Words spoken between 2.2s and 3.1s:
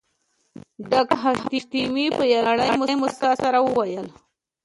يوې نرۍ